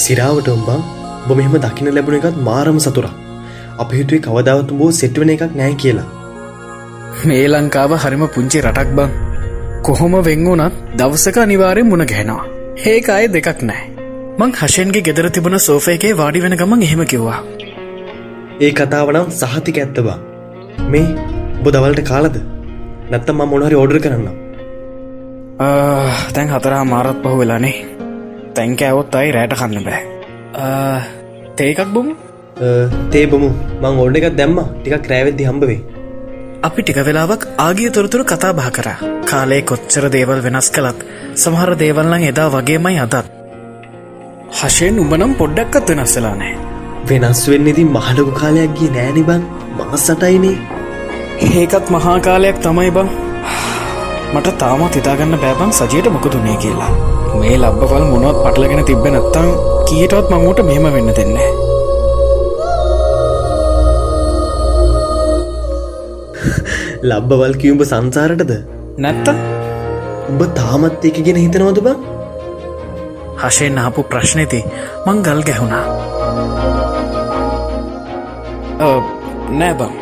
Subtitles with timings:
[0.00, 0.80] සිරාවට උම්බා
[1.22, 3.14] ඔබ මෙහෙම දකින ලැබුණ එකත් මාරම සතුරා.
[3.82, 6.06] අප හිතුවේ කවදාවතුඹෝ සෙට්වන එකක් නෑ කියලා.
[7.28, 9.10] මේ ලංකාව හරිම පුංචි රටක් බං.
[9.82, 12.48] කොහොම වෙංවුනත් දවසක අනිවාරයෙන් මුණ ගැහෙනවා.
[12.86, 13.84] ඒක අය දෙකක් නෑ
[14.38, 17.40] මං හෂෙන්ගේ ගෙදර තිබුණ සෝෆයගේ වාඩි වෙන ගමන් එහෙම කිව්වා.
[18.60, 20.18] ඒ කතාවනම් සහතික ඇත්තබා
[20.92, 21.06] මේ
[21.60, 22.36] ඔබ දවල්ට කාලද?
[23.10, 24.47] නැත්තම් මොනහරි ඕඩර් කරන්න
[25.58, 27.76] තැන් හතරා මාරත් පහු වෙලානේ
[28.56, 30.02] තැන්ක ඇවොත් අයි රෑට කන්න බෑ.
[31.58, 32.12] තේකක් බොමු?
[33.14, 33.48] තේබමු
[33.82, 34.58] මං ඕඩ එකක් දැම්ම.
[34.82, 35.80] ටිකක් රෑවෙද්දි හම්බවේ
[36.68, 38.88] අපි ටික වෙලාවක් ආගිය තොරතුරු කතා බහ කර.
[39.30, 40.98] කාලේ කොච්චර දේවල් වෙනස් කළත්
[41.42, 43.26] සමහර දේවල්ලං එදා වගේමයි අදත්.
[44.58, 46.54] හශයෙන් උඹනම් පොඩ්ඩක්කත් වෙනස්සලා නෑ
[47.10, 49.42] වෙනස් වෙන්නේති මහලකු කාලයක් ගිය නෑනි බං.
[49.78, 50.58] මස් සටයිනේ.
[51.62, 53.08] ඒකත් මහාකාලයක් තමයි බං
[54.34, 56.90] මට තාමත් හිතාගන්න බෑබං සජයට මොකදුනේ කියලා.
[57.40, 59.48] මේ ලබ්බවල් මොනොත් පටලගෙන තිබ්බ නැත්තං
[59.88, 61.48] කියටවත් මංගුට මෙහෙම වෙන්න දෙන්නේ
[67.10, 68.52] ලබ්බවල් කිවුඹ සංසාරටද?
[68.98, 69.28] නැත්ත?
[70.30, 71.98] උඹ තාමත් එක ගෙන හිතනවද බං?
[73.42, 74.60] හශයෙන් ආපු ප්‍රශ්නති
[75.06, 75.84] මං ගල් ගැහුණා.
[79.58, 79.92] නෑබං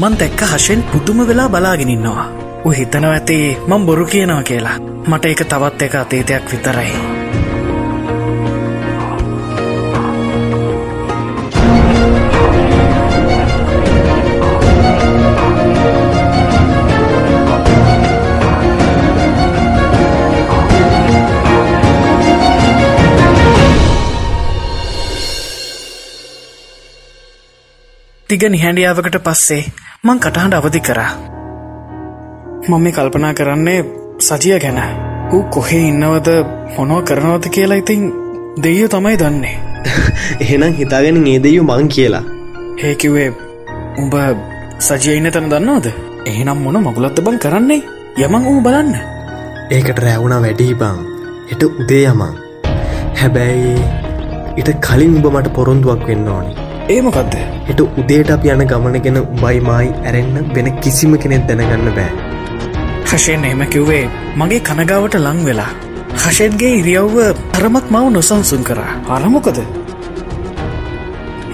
[0.00, 4.76] මන් දැක්ක හශයෙන් පුදුම වෙලා බලාගෙනන්නවා හිතනව ඇති මං බොරු කියනවා කියලා.
[5.08, 6.92] මට එක තවත් එක අතීතයක් විතරයි.
[28.28, 29.64] තිග නිහැඩියාවකට පස්සේ
[30.04, 31.31] මං කටහඬ අවධි කරා.
[32.62, 33.78] මම මේ කල්පනා කරන්නේ
[34.18, 34.78] සජිය ගැන.
[35.34, 36.28] ඌ කොහේ ඉන්නවද
[36.76, 38.02] මොනව කරනවද කියලා ඉතින්
[38.64, 39.54] දෙයෝ තමයි දන්නේ.
[40.42, 42.22] එහෙනම් හිතාගෙන ඒදයු මං කියලා.
[42.84, 43.26] ඒකිවේ
[43.98, 44.14] උඹ
[44.78, 45.90] සජය ඉන්න තැන දන්නවද?
[46.26, 47.82] එහෙනම් මොන මගුලත්ත බං කරන්නේ?
[48.18, 48.94] යමං ඌ බලන්න.
[49.70, 51.04] ඒකට රැවුණ වැඩී බං.
[51.50, 52.34] හෙට උදේ යමං.
[53.20, 53.76] හැබැයි
[54.56, 56.54] ඉට කලින් උඹ මට පොරොන්දුවක් වෙන්න ඕනි.
[56.90, 62.31] ඒමකක්ද හෙට උදේට අප යන ගමනගෙන උබයිමයි ඇරෙන්න්න වෙන කිසිම කෙනෙක් දැනගන්න බෑ
[63.12, 64.04] හෂයෙන් එම කිව්වේ
[64.36, 65.72] මගේ කනගාවට ලං වෙලා.
[66.16, 67.16] හෂෙන්ගේ ඉරියව්ව
[67.54, 68.92] තරමක් මව නොසංසුන් කරා.
[69.14, 69.58] අරමොකද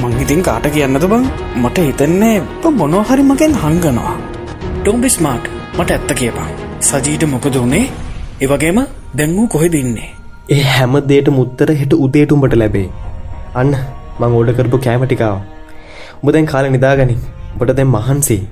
[0.00, 1.28] මංහිතින් කාට කියන්නද බං?
[1.56, 2.36] මට හිතන්නේ
[2.80, 4.14] මොනෝහරි මගෙන් හංගනවා.
[4.78, 5.46] ටෝම්බිස්මාට්
[5.78, 6.48] මට ඇත්ත කියපා
[6.80, 7.84] සජීට මොකද වනේ?
[8.40, 8.80] ඒවගේම
[9.18, 10.10] දැන්වූ කොහෙ දින්නේ
[10.50, 12.88] ඒ හැම දේට මුත්තර හෙට උදේටුම්ඹට ලැබේ.
[13.54, 13.72] අන්න
[14.20, 15.38] මං ඕඩ කරපු කෑමටිකාව
[16.16, 17.16] උඹ දැන් කාල නිදාගනි
[17.58, 18.42] බොට දැන් මහන්සේ.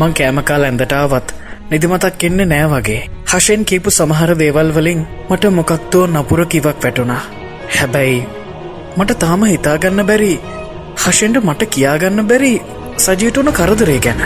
[0.00, 1.28] මං කෑමකාල ඇඳටාවත්
[1.70, 3.00] නිදිමතක් එන්න නෑ වගේ.
[3.30, 5.00] හෂෙන් කීපු සමහර දේවල් වලින්
[5.30, 7.22] මට මොකක්තෝ නපුර කිවක් වැටුණා.
[7.76, 8.18] හැබැයි
[8.98, 10.32] මට තාම හිතාගන්න බැරි
[11.02, 12.54] හෂෙන්ට මට කියාගන්න බැරි
[13.04, 14.20] සජීටුන කරදරේ ගැන.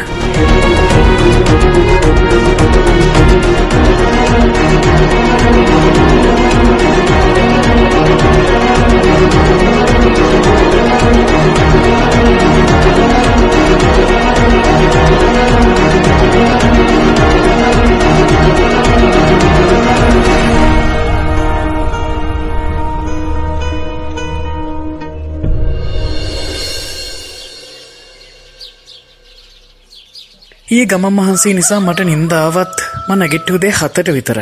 [30.75, 32.77] ඒ ගමන් වහන්සේ නිසා මට නින්දාවත්
[33.09, 34.39] ම නැගෙට්ටුදේ හත්තට විතර.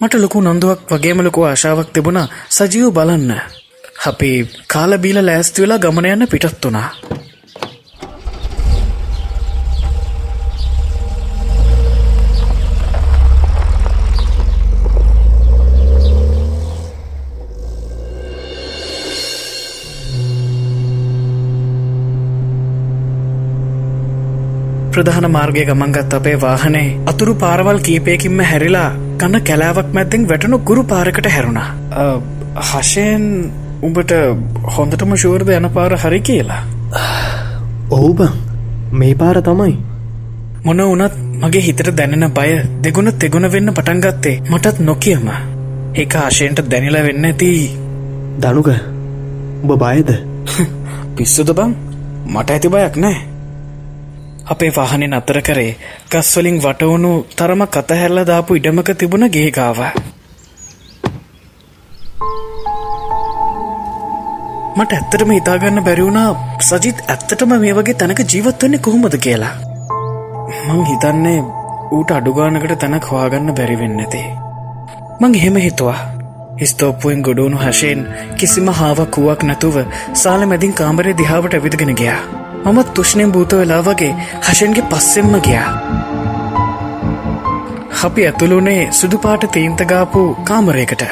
[0.00, 3.30] මට ලොකු නොන්දුවක් වගේමලොකු ආශාවක් තිබුණ සජීව බලන්න.
[4.06, 4.30] අපි
[4.66, 6.88] කාලබීල ලෑස්ති වෙලා ගමන යන්න පිටත් වනා.
[24.96, 28.88] ප්‍රධාන මාර්ගය ගමන්ගත් අපේ වාහනේ අතුරු පාරවල් කීපයකින්ම හැරිලා
[29.18, 31.68] කන්න කැලාවක් මැත්තෙන් වැටනු ගුරු පාරකට හැරුණා.
[32.62, 33.24] හශයෙන්
[33.82, 34.12] උඹට
[34.68, 36.62] හොඳටම ශුවර්ද යන පාර හරි කියලා.
[37.90, 38.20] ඔහුබ
[38.92, 39.76] මේ පාර තමයි.
[40.64, 42.48] මොන වනත් මගේ හිතට දැනෙන බය
[42.82, 45.28] දෙගුණ තෙගුණ වෙන්න පටන්ගත්තේ මටත් නොකියම.
[45.94, 47.50] ඒක ආශයෙන්ට දැනිලා වෙන්න ඇති
[48.40, 48.68] දනුක
[49.62, 50.10] උඹ බයද
[51.16, 51.72] පිස්සුද බං
[52.26, 53.35] මට ඇති බයක් නෑ.
[54.46, 55.70] අපේ වාහනෙන් අතර කරේ
[56.10, 59.80] ගස්වලින් වටවුණු තරම කතහැරල දාපු ඉඩමක තිබුණ ගේගාව.
[64.76, 69.54] මට ඇත්තටම හිතාගන්න බැරිවුණා සජිත් ඇත්තටම මේ වගේ තැනක ජීවත්වන්නේ කොහොමද කියලා.
[70.66, 71.38] මං හිතන්නේ
[71.90, 74.24] ඌට අඩුගානකට තැනක් හොයාගන්න බැරිවෙන්න ඇති.
[75.20, 76.00] මං එහෙම හිතුවා.
[76.60, 79.84] හිස්තෝප්පුුවෙන් ගොඩුණු හශයෙන් කිසිම හාාවකුවක් නැතුව
[80.14, 82.45] සාල මැදින් කාමරය දිහාාවට ඇවිදගෙන ගියා.
[82.66, 85.68] මමත් තුෂ්ණයෙන් භූත වෙලා වගේ හශෙන්ගේ පස්සෙම්ම ගියා.
[88.06, 91.02] අපි ඇතුළුනේ සුදුපාට තීන්තගාපු කාමරයකට.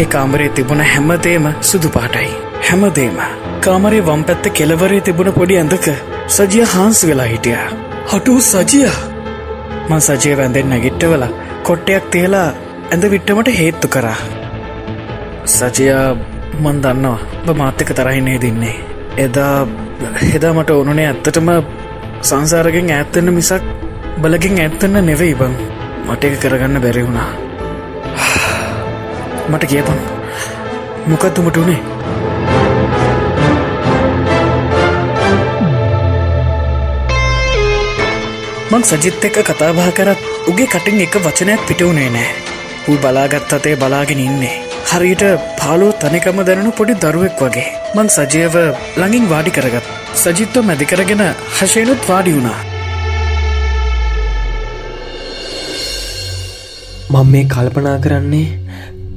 [0.00, 2.30] ඒ කාමරේ තිබුණ හැමදේම සුදුපාටයි.
[2.62, 3.18] හැමදේම.
[3.60, 5.86] කාමරේ වම් පැත්ත කෙලවරේ තිබුණ පොඩි ඇඳක
[6.28, 7.58] සජිය හාන්ස් වෙලා හිටිය.
[8.08, 8.90] හටු සජිය
[9.88, 11.24] මං සජය වැඳෙන් නැගිට්ටවල
[11.62, 12.48] කොට්ටයක් තියලා
[12.90, 14.16] ඇඳ විට්ටමට හේත්තු කරා.
[15.48, 16.08] සජයා
[16.58, 18.76] මන් දන්නවා බ මාත්‍යක තරහිනේ දෙන්නේ.
[19.16, 19.66] එදා
[20.00, 21.48] හෙදා මට ඕනුනේ ඇත්තටම
[22.22, 23.64] සංසාරගෙන් ඇත්තන්න මිසක්
[24.22, 25.54] බලකින් ඇත්තන්න නෙවෙයි බං
[26.06, 27.30] මට එක කරගන්න බැරි වුණා.
[29.50, 30.00] මට කියපන්.
[31.06, 31.80] මොකත්තුමට උනේ?
[38.70, 42.32] මං සජිත් එක කතාබා කරත් උගේ කටින් එක වචනයක් පිටවුනේ නෑ.
[42.88, 44.56] ඌ බලාගත් අතේ බලාගෙන ඉන්නේ.
[44.86, 45.24] හරියට
[45.58, 47.79] පාලෝ තනිකම දැනනු පොඩි දරුවෙක් වගේ.
[47.94, 48.56] මං සජයව
[48.96, 51.22] ළඟින් වාඩි කරගත් සජිත්ව මැදිකරගෙන
[51.58, 52.60] හශයනුත් වාඩි වුණා
[57.10, 58.48] මං මේ කල්පනා කරන්නේ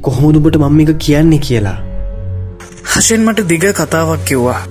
[0.01, 1.79] කොහොමුදුබට මං එක කියන්නේ කියලා
[2.91, 4.61] හශෙන් මට දිග කතාවක් කිව්වා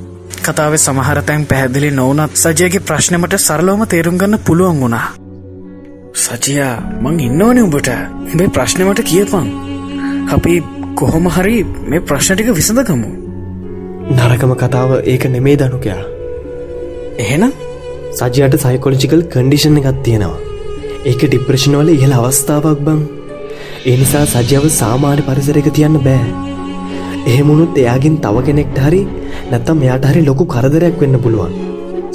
[0.43, 5.09] කතාව සමහරතැන් පැහැදිලි නොවනත් සජයගේ ප්‍රශ්නමට සරලෝම තේරුම් ගන්න පුළුවන් වුණා.
[6.17, 7.91] සජයා මං ඉන්නවන උඹට
[8.27, 9.49] උඹේ ප්‍රශ්නමට කියපන්.
[10.29, 10.55] අපි
[10.97, 13.22] කොහොම හරි මේ ප්‍රශ්නටික විසඳකමු.
[14.11, 16.03] නරකම කතාව ඒක නෙමේ දනුකයා.
[17.21, 17.53] එහෙනම්
[18.13, 20.39] සජයට සයිකොලජිකල් කන්ඩිෂණ එකත් තියෙනවා.
[21.07, 23.01] ඒක ඩිප්‍රෂණ වල ඉහළ අවස්ථාවක් බං.
[23.87, 26.33] ඒ නිසා සජයාව සාමාන්‍ය පරිසරක තියන්න බෑ.
[27.27, 29.03] එහෙමුණුත් එයාගින් තව කෙනෙක්ට හරි
[29.51, 31.55] නැත්තම් මෙයාට හරි ලොකු කරදරයක් වෙන්න පුළුවන්.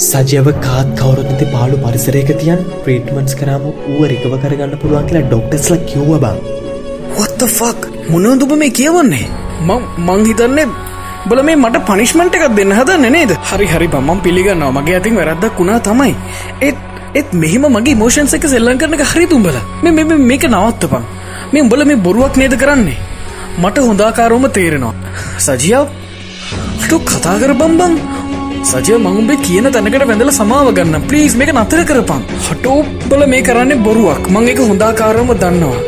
[0.02, 6.12] සජයව කාත් කවරුත්ති පාලු පරිසරයක තියන් ප්‍රීටමන්ස් කරාම ඌව රිකව කරගන්න පුළුවන් කියලා ඩොක්ටස්ල කිව්ව
[6.24, 6.38] බං.
[7.16, 7.80] වත්තෆක්
[8.10, 9.26] මොනදුබ මේ කියවන්නේ
[10.08, 10.68] මං හිතන්නේ
[11.30, 13.32] බල මේ මට පනිශ්මට එකක් දෙන්න හදන්න නේද?
[13.50, 14.72] හරි හරි බමම් පිළිගන්නවා.
[14.78, 16.14] මගේ ඇතින් වැරද්දක් වුණා තමයි.
[16.68, 16.78] ඒත්
[17.20, 21.04] ඒත් මෙහිම මගේ මෝෂන්ස එක සෙල්ලන් කරන හරි තුම්බල මේ මේක නවත්තපන්.
[21.54, 22.98] මේ උඹල මේ බොරුවක් නේද කරන්නේ?
[23.64, 24.94] මට හොඳාකාරෝම තේරෙනවා.
[25.48, 25.88] සජියාව
[26.84, 27.94] ටු කතා කර බම්බං
[28.72, 31.04] සජය මංුඹේ කියන තැනකට වැඳල සමාව ගන්න.
[31.10, 32.24] ප්ලීස් මේක නතර කරපන්.
[32.48, 32.80] හටෝ
[33.10, 34.24] බල මේ කරන්නේ බොරුවක්.
[34.36, 35.84] මං එක හොඳාකාරම දන්නවා.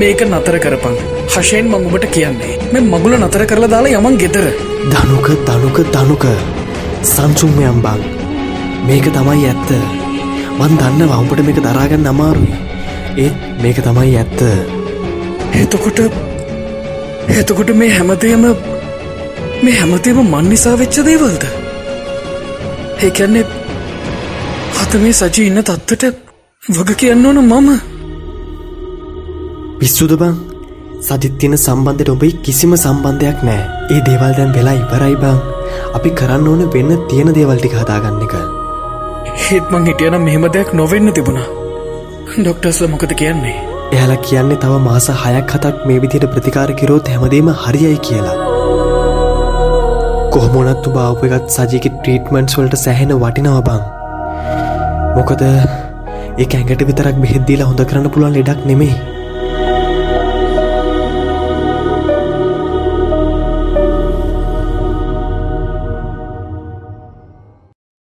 [0.00, 1.00] මේක නතර කරපන්.
[1.32, 2.60] හශයෙන් මංගුබට කියන්නේ.
[2.72, 4.46] මේ මගුල නතර කරලා දාලා යමන් ගෙතර
[4.90, 6.24] දනුක දනුක දනුක.
[7.04, 8.00] සංසුම්මයම් බං
[8.86, 9.70] මේක තමයි ඇත්ත.
[10.58, 12.54] මන් දන්න වම්පට මේක දරාගන්න අමාරුයි.
[13.16, 14.40] ඒත් මේක තමයි ඇත්ත.
[15.54, 15.98] එතකොට
[17.30, 18.44] එතකොට මේ හැමතයම
[19.62, 21.44] මේ හැමතේම මන් නිසා වෙච්ච දේවල්ද?
[22.98, 23.44] ඒකැන්නේ
[24.76, 26.04] හත මේ සජී ඉන්න තත්වට
[26.62, 27.68] වග කියන්න ඕන මම?
[29.78, 30.34] පිස්සුද බං?
[31.02, 35.38] සජිත්තින සම්බන්ධයට ඔබයි කිසිම සම්බන්ධයක් නෑ ඒ දේවල් දැන් වෙලා ඉවරයි බං.
[35.96, 38.34] අපි කරන්න ඕන වෙන්න තියෙන දේවල්ටි හදාගන්න එක.
[39.46, 41.48] හෙත්මං හිටියන මෙහෙම දෙයක් නොවෙන්න තිබුණා.
[42.38, 43.56] ඩොක්ටර්ස්ල මොකද කියන්නේ?
[43.94, 48.36] එයාලා කියන්නේ තව මාස හයක් හතක් මේ විදියට ප්‍රතිකාර කිරෝත් හැමදීම හරියයි කියලා.
[50.34, 53.82] කොහොමොනත්තු බාප එකත් සජයක ට්‍රීටමන්ට්ස් වලට සැහෙන වටිනව බං.
[55.16, 58.94] මොකද ඒ ඇඟට විතරක් බෙහෙද්දීලා හොඳ කරන්න පුළුවන් ලෙඩක් නෙමේ